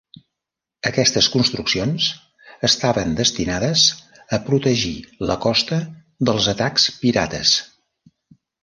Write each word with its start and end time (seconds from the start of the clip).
Aquestes 0.89 1.27
construccions 1.33 2.07
estaven 2.69 3.13
destinades 3.21 3.85
a 4.39 4.43
protegir 4.49 4.97
la 5.33 5.39
costa 5.49 5.83
dels 6.33 6.51
atacs 6.57 6.93
pirates. 7.05 7.59